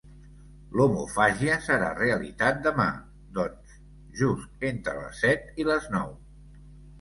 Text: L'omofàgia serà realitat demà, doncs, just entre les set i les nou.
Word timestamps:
L'omofàgia 0.79 1.57
serà 1.65 1.89
realitat 1.99 2.63
demà, 2.69 2.87
doncs, 3.37 3.77
just 4.23 4.67
entre 4.71 4.97
les 5.03 5.21
set 5.27 5.63
i 5.65 5.69
les 5.69 5.87
nou. 5.99 6.11